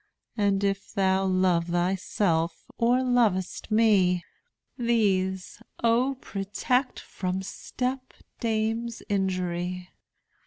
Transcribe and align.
And 0.35 0.63
if 0.63 0.93
thou 0.93 1.25
love 1.25 1.67
thyself, 1.67 2.65
or 2.75 3.03
loved'st 3.03 3.69
me, 3.69 4.23
These 4.75 5.61
O 5.83 6.17
protect 6.19 6.99
from 6.99 7.43
stepdame's 7.43 9.03
injury. 9.09 9.89